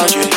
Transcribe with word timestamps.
without 0.00 0.14
you. 0.14 0.27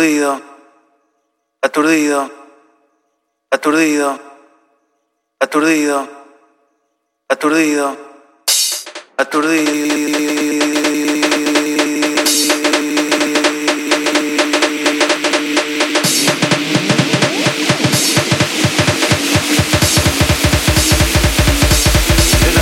aturdido, 0.00 0.40
aturdido, 1.60 2.30
aturdido, 3.50 4.18
aturdido, 5.38 6.08
aturdido, 7.28 7.96
aturdido. 9.18 9.90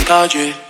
calle 0.08 0.67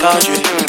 about. 0.00 0.67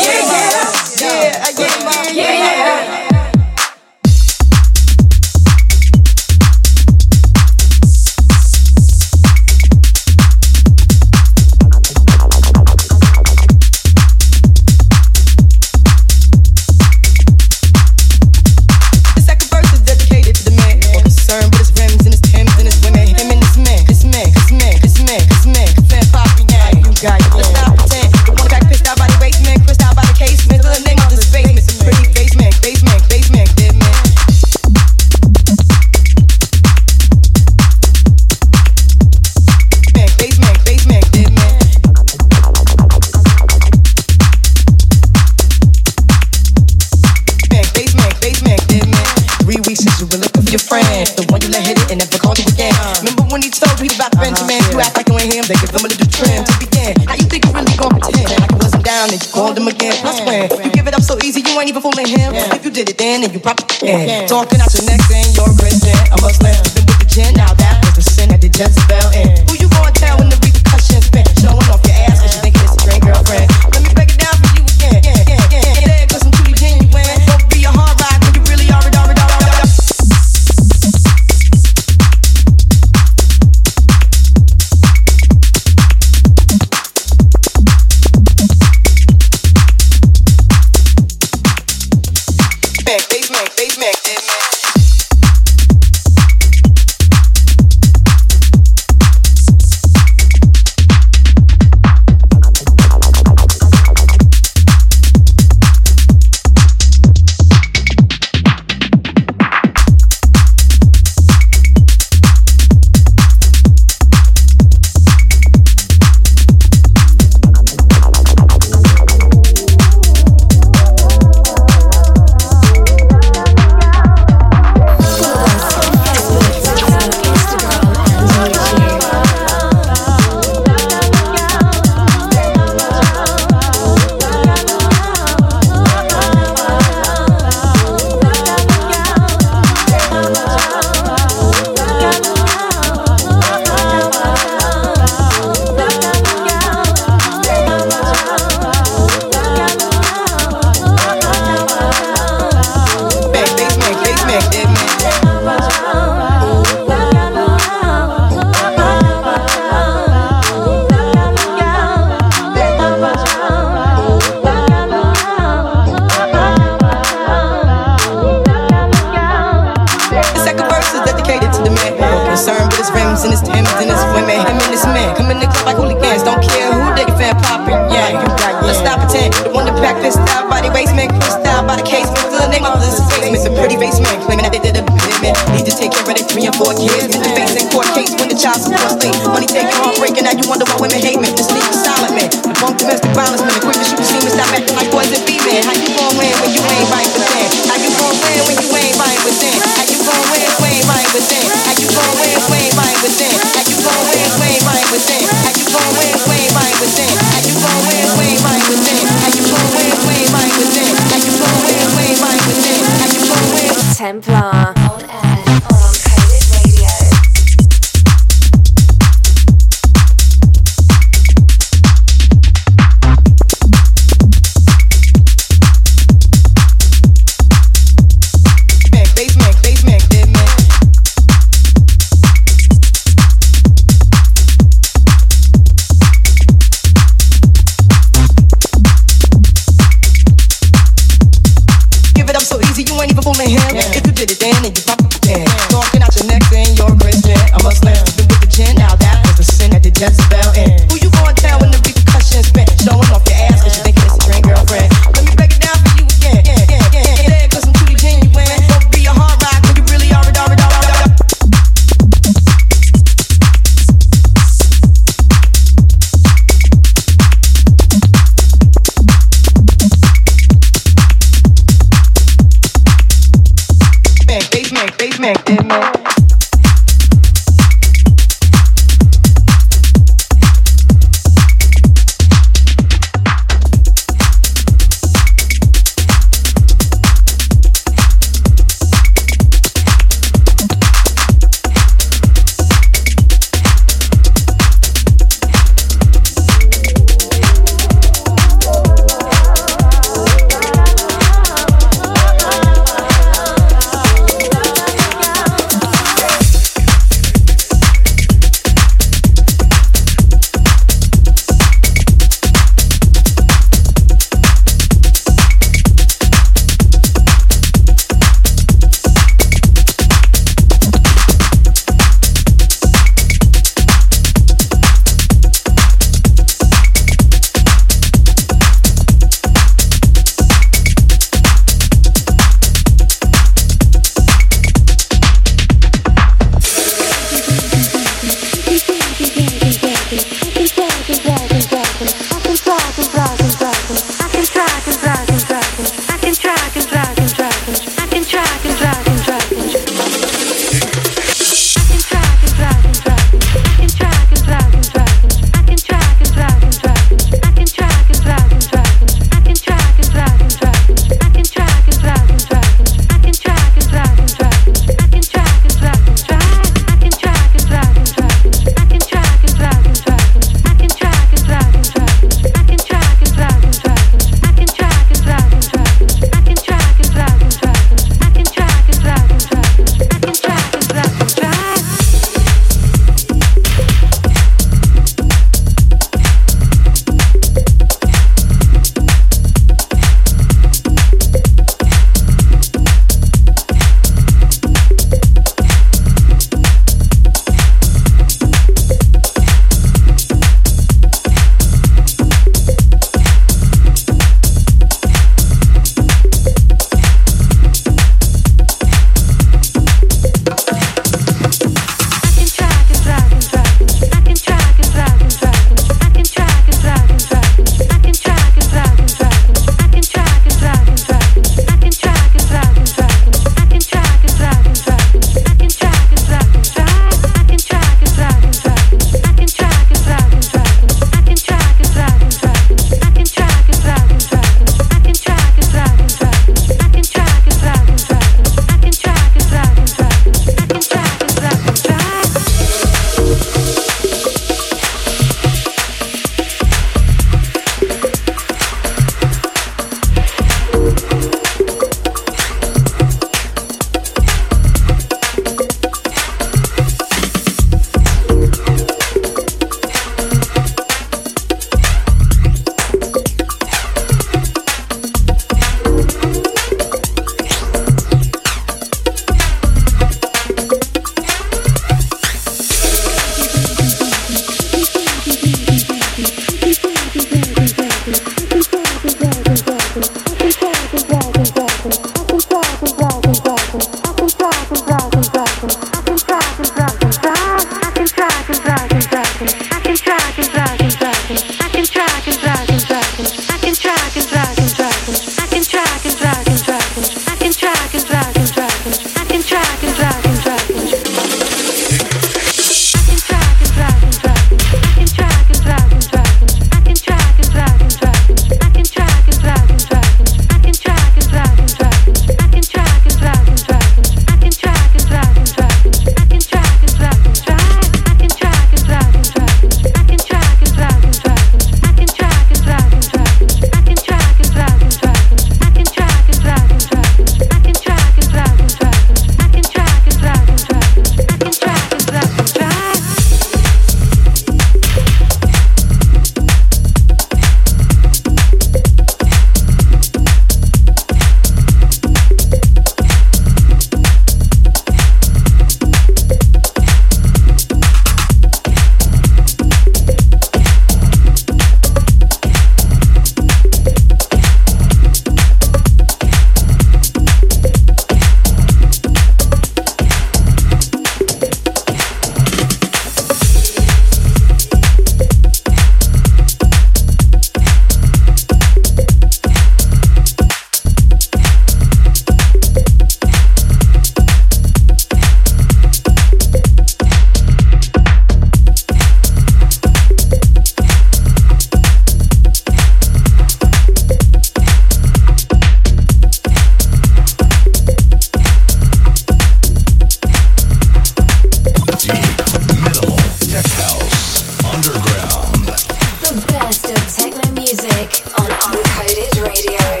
best 596.61 596.85
of 596.85 597.15
techno 597.15 597.51
music 597.53 598.23
on 598.37 598.45
Uncoded 598.45 599.41
Radio. 599.41 600.00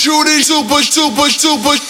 Shooting 0.00 0.40
super, 0.40 0.82
super, 0.82 1.28
super. 1.28 1.89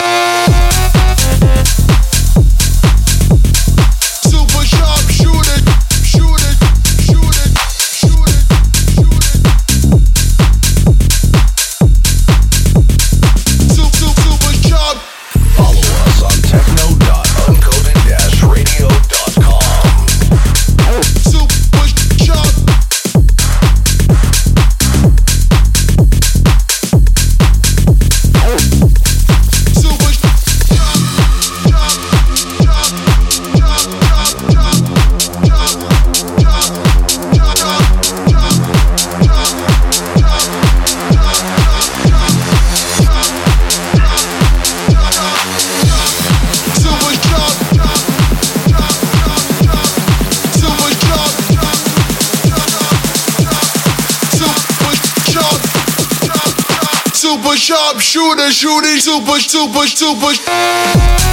Shooter, 58.11 58.51
shooting, 58.51 58.99
super, 58.99 59.39
super, 59.39 59.87
super. 59.87 61.30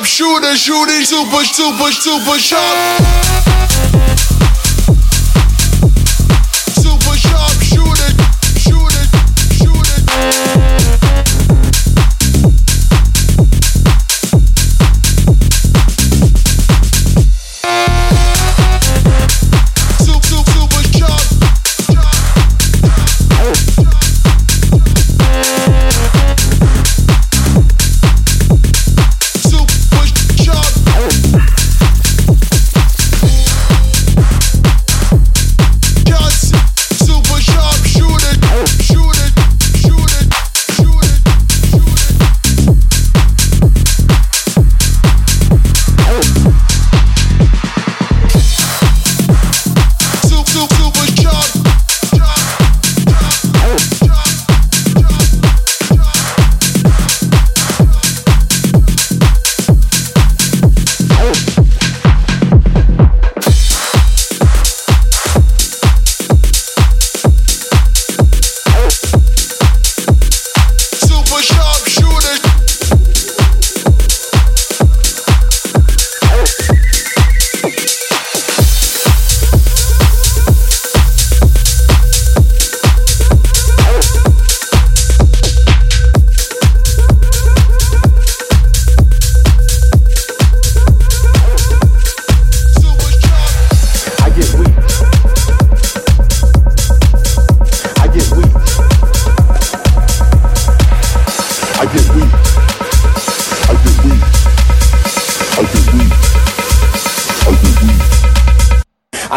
Shooter, 0.00 0.56
shooting, 0.56 1.04
super, 1.04 1.44
super, 1.44 1.92
super 1.92 2.38
sharp. 2.38 3.31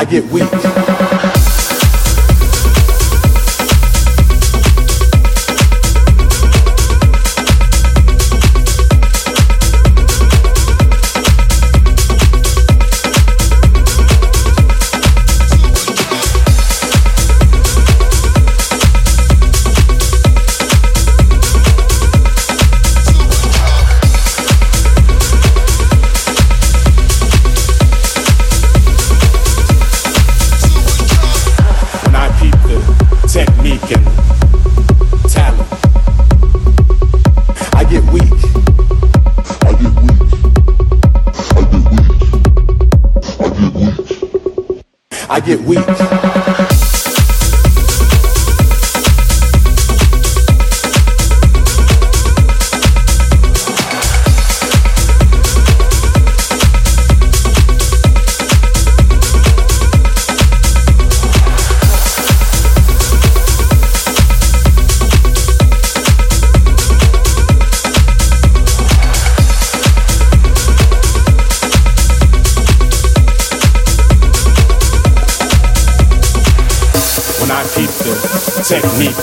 I 0.05 0.07
get 0.07 0.23
weak. 0.25 0.64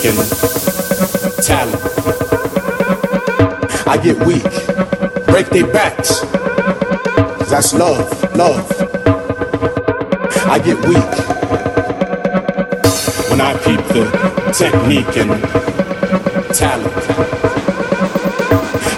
Talent. 0.03 1.81
I 3.87 3.97
get 4.03 4.17
weak, 4.25 4.43
break 5.27 5.47
their 5.47 5.65
backs. 5.71 6.19
That's 7.49 7.73
love, 7.73 8.35
love. 8.35 8.69
I 10.45 10.59
get 10.59 10.77
weak 10.85 11.09
when 13.29 13.39
I 13.39 13.53
peep 13.63 13.79
the 13.93 14.03
technique 14.51 15.15
and 15.15 15.41
talent. 16.53 16.93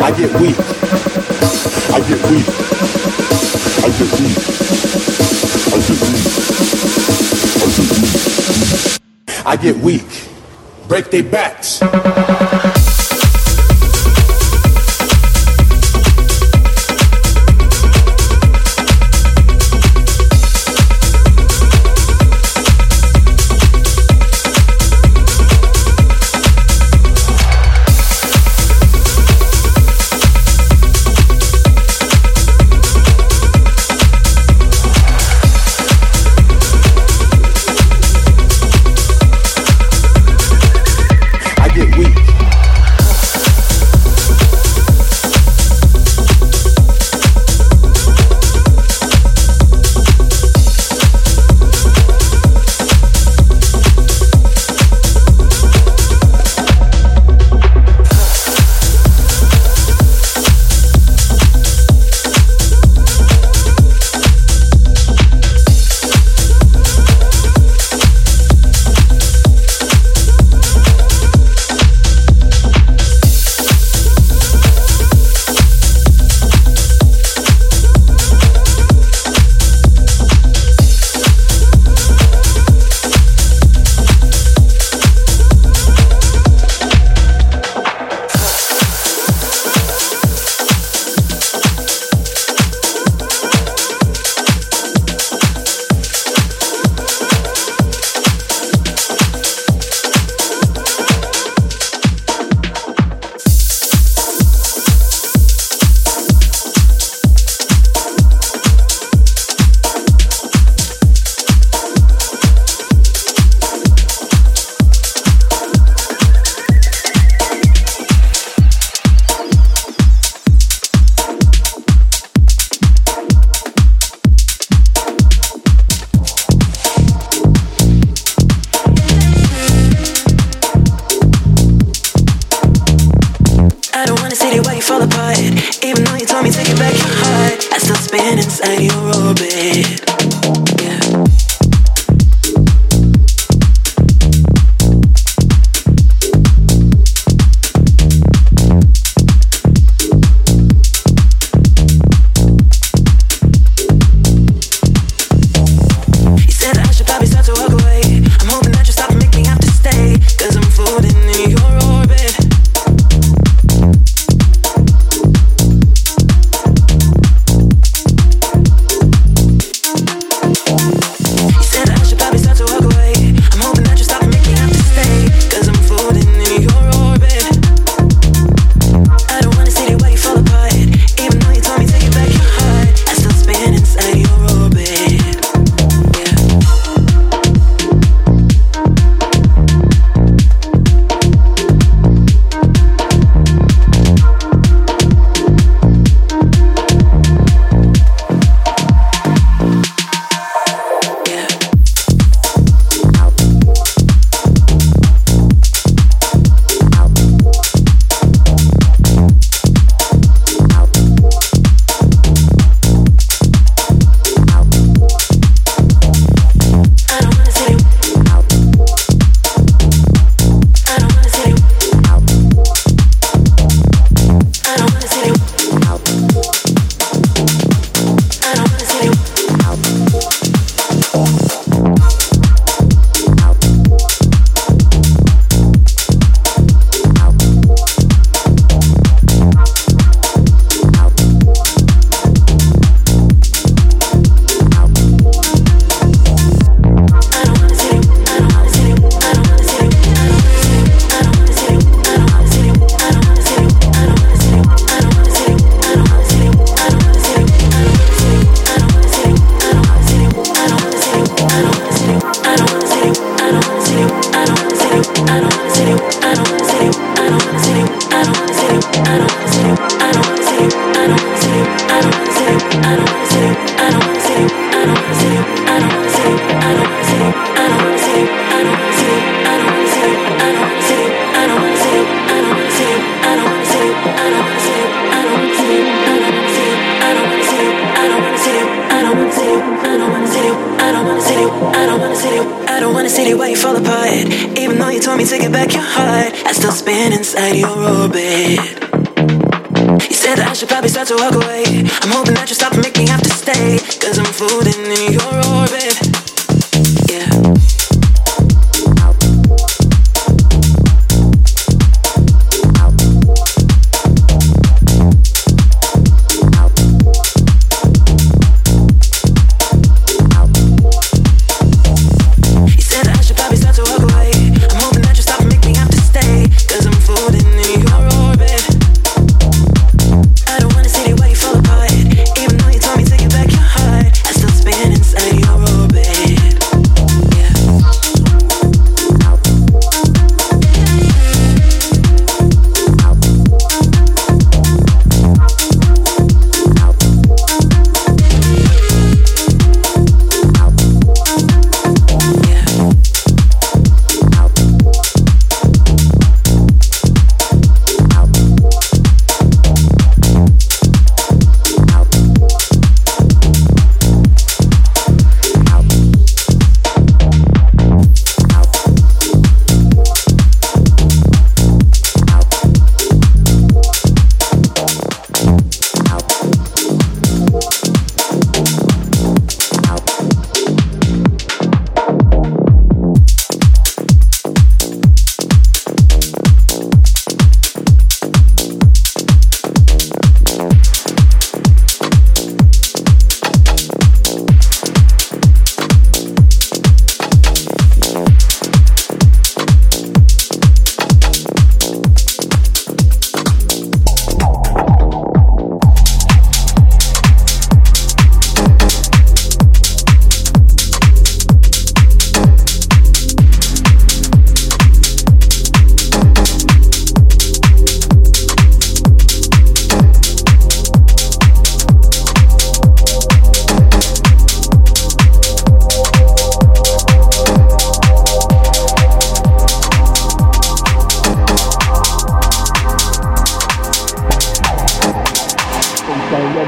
I 0.02 0.10
get 0.10 0.34
weak. 0.42 0.58
I 1.94 2.00
get 2.00 2.22
weak. 2.32 2.48
I 3.78 3.90
get 3.94 4.10
weak. 4.20 4.38
I 5.70 5.78
get 5.86 6.00
weak. 6.10 6.26
I 9.46 9.56
get 9.56 9.78
weak 9.78 10.25
break 10.88 11.10
their 11.12 11.24
backs. 11.24 11.82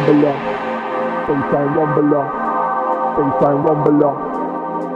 Baseline 0.08 1.70
rumbler, 1.76 2.24
baseline 3.18 3.60
rumbler, 3.66 4.14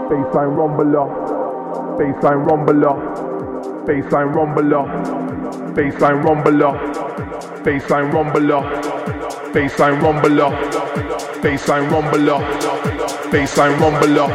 baseline 0.10 0.54
rumbler, 0.56 1.08
baseline 1.98 2.42
rumbler, 2.48 2.96
baseline 3.86 4.32
rumbler, 4.36 4.86
baseline 5.76 6.24
rumbler, 6.24 6.74
baseline 7.66 8.12
rumbler, 8.14 8.64
baseline 9.54 10.00
rumbler, 10.02 10.42
baseline 11.44 11.90
rumbler, 11.92 12.40
baseline 13.32 13.78
rumbler, 13.82 14.28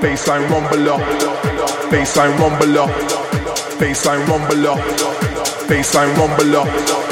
baseline 0.00 0.44
rumbler, 0.48 0.98
baseline 1.90 2.32
rumbler, 2.40 2.86
baseline 3.78 4.24
rumbler, 4.26 4.76
baseline 5.68 6.14
rumbler 6.16 7.11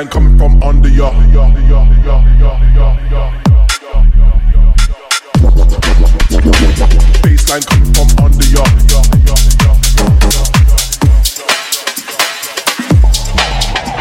baseline 0.00 0.10
coming 0.10 0.38
from 0.38 0.62
under 0.62 0.88
ya. 0.88 1.10
Baseline 7.22 7.66
coming 7.66 7.92
from 7.94 8.08
under 8.24 8.46
ya. 8.46 8.64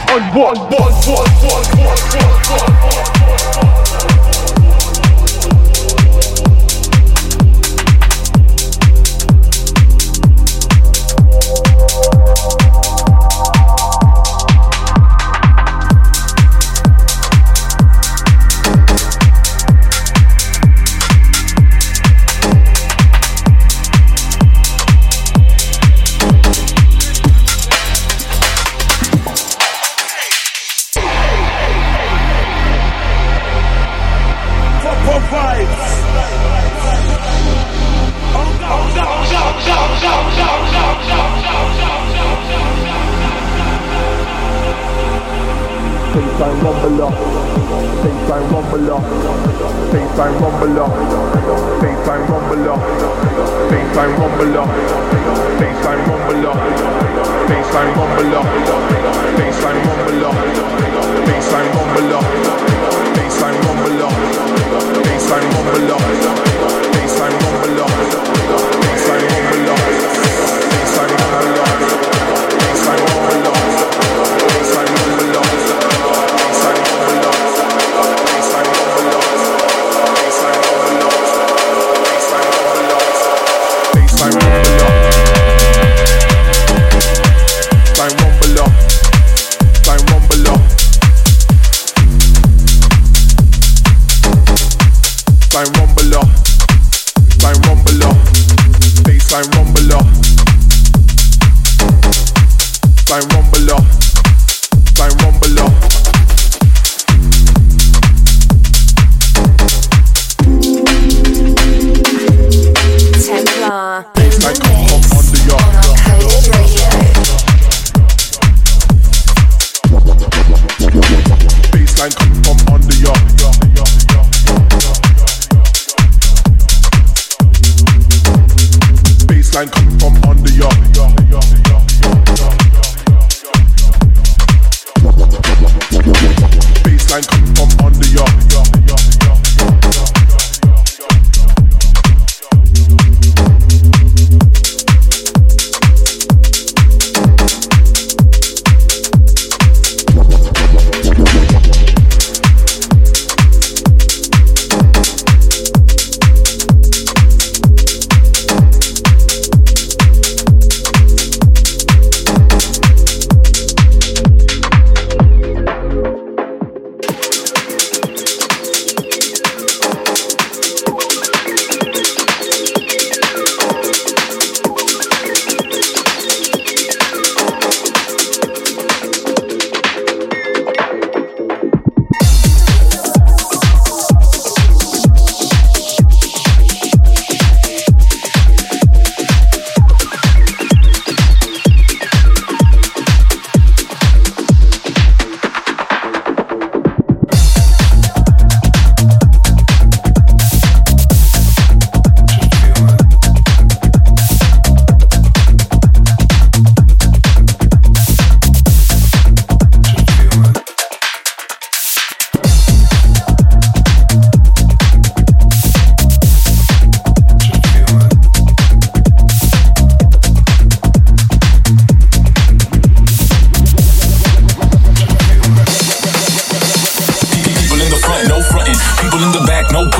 On 0.10 0.24
one, 0.34 0.58
one, 0.58 0.94
one, 1.06 1.30
one, 1.44 1.66
one, 1.76 1.80
one, 1.80 2.28
one, 2.50 2.74
one. 2.80 3.20
Baseline 4.00 4.19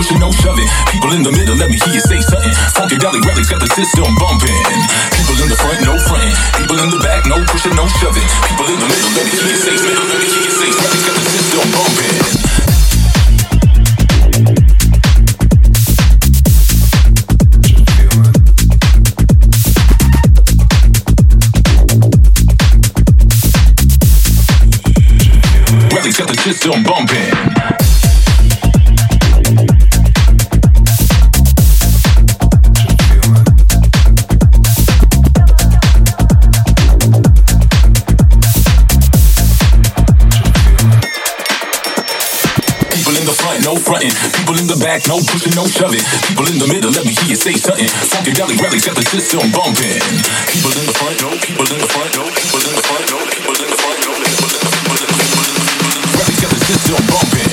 motion, 0.10 0.20
no 0.20 0.32
shoving. 0.32 0.68
People 0.92 1.14
in 1.14 1.24
the 1.24 1.32
middle, 1.32 1.56
let 1.56 1.70
me 1.70 1.78
hear 1.78 1.94
you 1.94 2.02
say 2.02 2.22
something. 2.22 2.52
Funky 2.74 2.98
Valley 2.98 3.20
Relics 3.22 3.50
got 3.50 3.60
the 3.60 3.68
system 3.68 4.16
bumping. 4.18 4.50
People 5.14 5.38
in 5.44 5.50
the 5.50 5.58
front, 5.58 5.82
no 5.86 5.98
front. 5.98 6.34
People 6.58 6.80
in 6.80 6.90
the 6.90 7.00
back, 7.00 7.26
no 7.28 7.38
pushing, 7.46 7.76
no 7.76 7.86
shoving. 8.02 8.26
People 8.50 8.68
in 8.74 8.80
the 8.80 8.88
middle, 8.90 9.12
let 9.14 9.26
me 9.26 9.32
hear 9.32 9.46
you 9.46 9.58
say 9.58 9.76
something. 9.78 10.10
Let 10.10 10.20
me 10.20 10.28
hear 10.30 10.44
you 10.44 10.54
say 10.54 10.72
something. 10.72 11.02
Got 11.06 11.14
the 11.14 11.26
system 11.30 11.66
bumping. 11.72 12.18
got 26.18 26.28
the 26.28 26.36
system 26.42 26.84
bumping. 26.84 27.79
frontin'. 43.90 44.14
People 44.38 44.58
in 44.62 44.68
the 44.70 44.78
back, 44.78 45.02
no 45.10 45.18
pushing, 45.26 45.58
no 45.58 45.66
shoving. 45.66 46.06
People 46.30 46.46
in 46.46 46.62
the 46.62 46.70
middle, 46.70 46.94
let 46.94 47.02
me 47.10 47.14
hear 47.18 47.34
you 47.34 47.40
say 47.40 47.58
something. 47.58 47.90
Funkadelic 48.14 48.62
rally, 48.62 48.78
got 48.78 48.94
the 48.94 49.02
system 49.10 49.50
bumpin'. 49.50 49.98
People 50.54 50.70
in 50.78 50.86
the 50.86 50.94
front, 50.94 51.18
no. 51.26 51.34
People 51.42 51.66
in 51.66 51.82
the 51.82 51.90
front, 51.90 52.14
no. 52.14 52.30
People 52.30 52.62
in 52.62 52.78
the 52.78 52.84
front, 52.86 53.10
no. 53.10 53.18
People 53.34 53.58
in 53.58 53.66
the 53.66 53.74
front, 53.74 53.98
no. 54.06 54.14
People 54.14 54.46
in 54.46 54.54
the 54.54 54.62
front, 54.62 54.70
no. 54.70 55.10
People 55.50 56.38
in 56.38 56.50
the 56.54 56.62
system 56.70 57.02
bumpin'. 57.10 57.50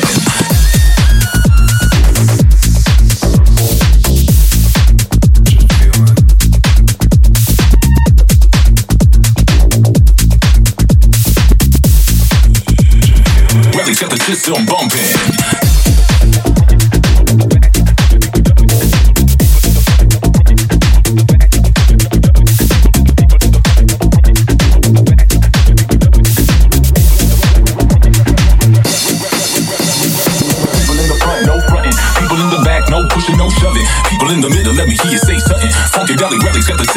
system 14.26 14.66
bumping. 14.66 15.15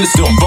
system. 0.05 0.38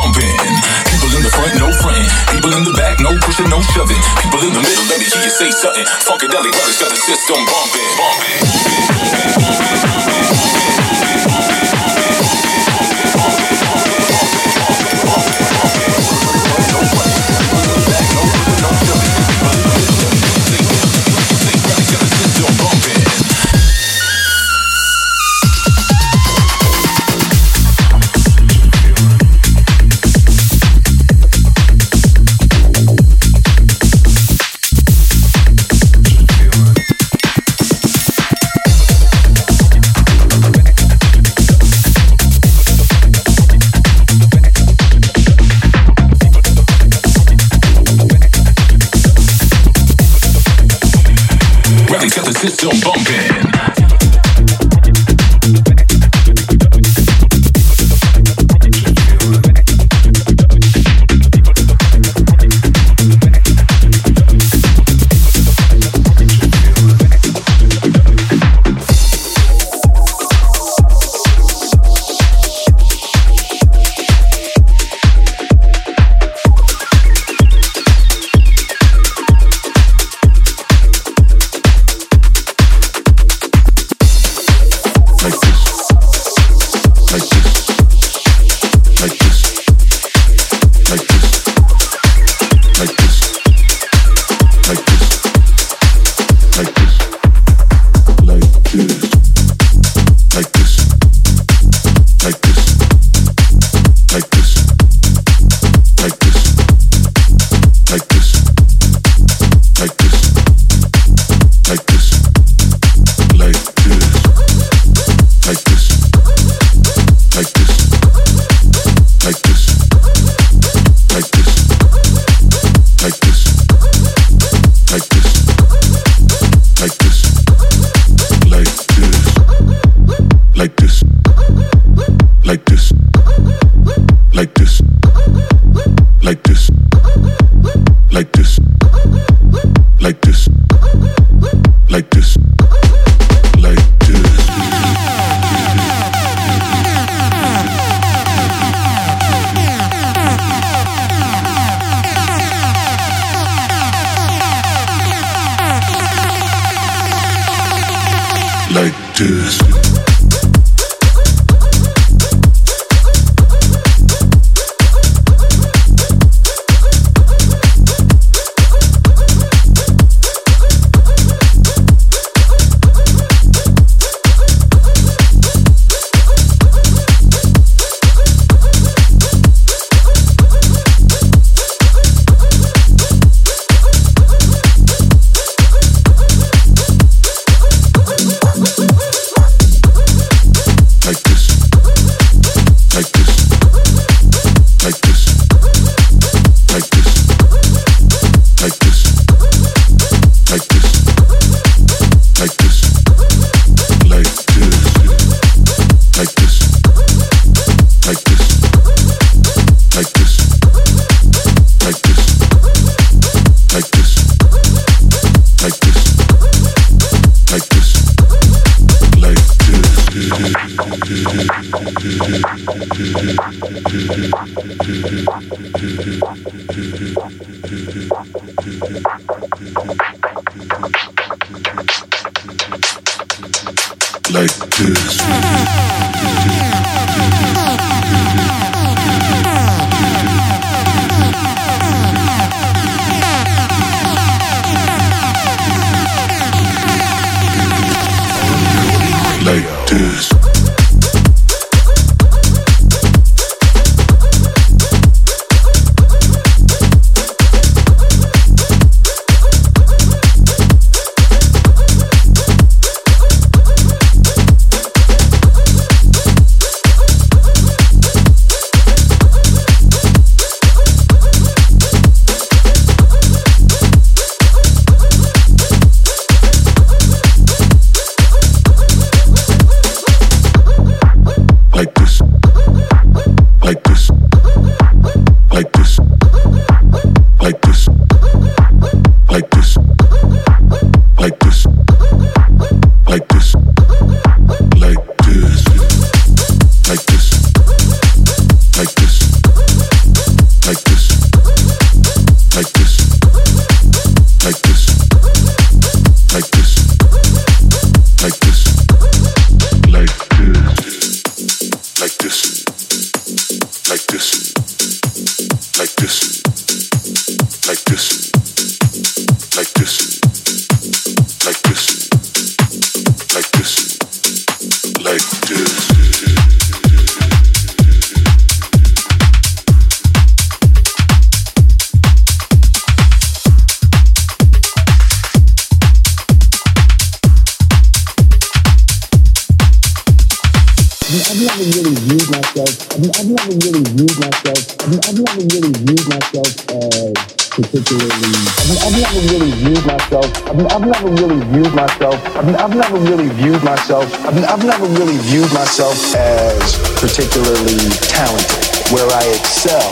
Myself. 350.13 350.47
I've, 350.47 350.67
I've 350.73 350.87
never 350.87 351.09
really 351.09 351.41
viewed 351.47 351.75
myself. 351.75 352.37
I've, 352.37 352.55
I've 352.57 352.75
never 352.75 352.99
really 352.99 353.29
viewed 353.29 353.63
myself. 353.65 354.13
I've, 354.27 354.45
I've 354.45 354.65
never 354.65 354.87
really 354.87 355.17
viewed 355.19 355.53
myself 355.53 355.97
as 356.15 356.77
particularly 357.01 357.79
talented. 358.09 358.93
Where 358.93 359.09
I 359.09 359.25
excel 359.33 359.89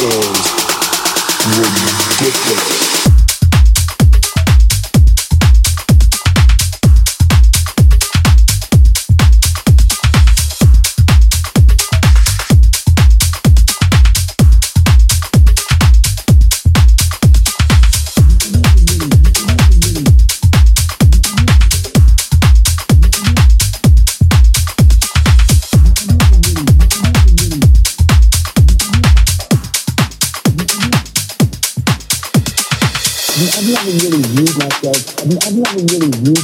is 0.00 0.58
ridiculous. 1.56 3.07
I've 33.68 33.84
never 33.84 34.00
really 34.00 34.24
viewed 34.32 34.56
myself. 34.56 34.96
I've, 35.20 35.36
I've 35.44 35.52
never 35.52 35.84
really 35.84 36.08
viewed 36.08 36.40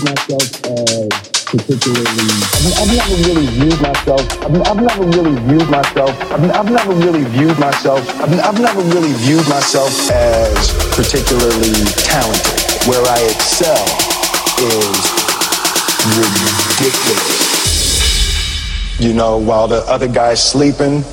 myself 0.00 0.48
as 0.64 1.12
particularly. 1.44 2.24
I've, 2.56 2.72
I've 2.80 2.88
never 2.96 3.16
really 3.28 3.44
viewed 3.52 3.80
myself. 3.82 4.24
I've, 4.40 4.56
I've 4.64 4.80
never 4.80 5.04
really 5.04 5.36
viewed 5.44 5.68
myself. 5.68 6.16
I've, 6.32 6.50
I've 6.52 6.70
never 6.70 6.94
really 6.94 7.24
viewed 7.24 7.58
myself. 7.58 8.00
I've, 8.18 8.32
I've 8.32 8.58
never 8.58 8.80
really 8.80 9.12
viewed 9.12 9.46
myself 9.46 9.92
as 10.10 10.72
particularly 10.96 11.84
talented. 12.00 12.88
Where 12.88 13.04
I 13.04 13.20
excel 13.28 13.84
is 14.56 15.04
ridiculous. 16.80 17.44
You 18.98 19.12
know, 19.12 19.36
while 19.36 19.68
the 19.68 19.84
other 19.86 20.08
guy's 20.08 20.42
sleeping, 20.42 21.04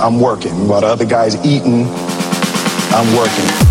I'm 0.00 0.18
working. 0.18 0.66
While 0.66 0.80
the 0.80 0.86
other 0.86 1.04
guy's 1.04 1.36
eating, 1.44 1.86
I'm 2.96 3.14
working. 3.14 3.65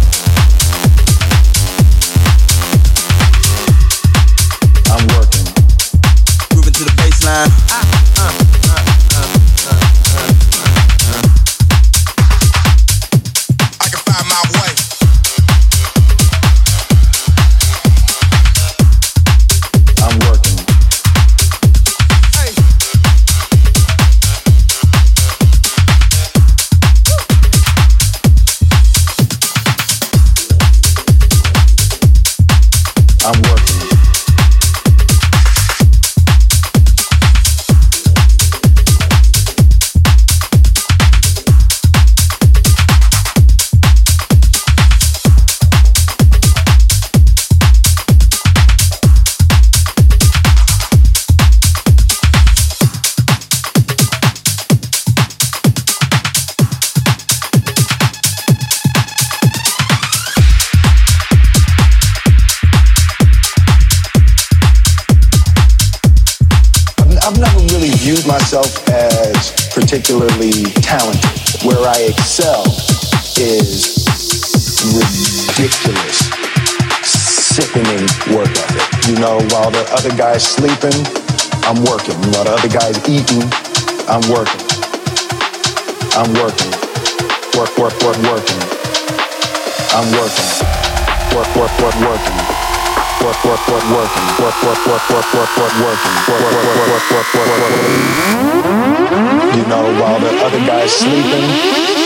Other 7.28 7.75
guy's 80.36 80.52
sleeping, 80.52 81.00
I'm 81.64 81.80
working. 81.88 82.20
While 82.36 82.44
the 82.44 82.60
other 82.60 82.68
guy's 82.68 83.00
eating, 83.08 83.48
I'm 84.12 84.20
working. 84.28 84.60
I'm 86.12 86.28
working. 86.36 86.76
Work, 87.56 87.72
work, 87.80 87.96
work, 88.04 88.20
working. 88.20 88.60
I'm 89.96 90.04
working. 90.12 90.52
Work, 91.32 91.48
work, 91.56 91.72
work, 91.80 91.96
working. 92.04 92.36
Work, 93.24 93.40
work, 93.48 93.64
work, 93.64 93.86
working. 93.96 94.28
Work, 94.44 94.60
work, 94.60 94.80
work, 94.84 95.08
work, 95.08 95.28
work, 95.40 95.52
work, 95.56 95.76
working. 95.80 96.16
Work, 96.28 96.44
work, 96.44 96.68
work, 96.68 96.84
work, 96.84 97.08
work, 97.16 97.30
work, 97.32 97.48
working. 97.56 97.96
You 99.56 99.64
know, 99.72 99.88
while 100.04 100.20
the 100.20 100.36
other 100.44 100.60
guy's 100.68 100.92
sleeping, 100.92 101.48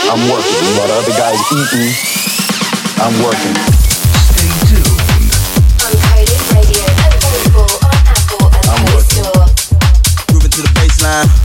I'm 0.06 0.22
working. 0.30 0.62
While 0.78 0.86
the 0.86 1.02
other 1.02 1.16
guy's 1.18 1.42
eating, 1.50 1.90
I'm 3.02 3.10
working. 3.26 3.79
time. 11.10 11.39